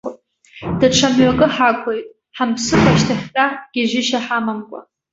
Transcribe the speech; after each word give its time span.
Даҽа 0.79 1.07
мҩакы 1.15 1.47
ҳақәлеит, 1.55 2.07
ҳамԥсыкәа 2.35 2.91
шьҭахьҟа 2.99 3.45
гьежьышьа 3.73 4.19
ҳамамкәа. 4.25 4.79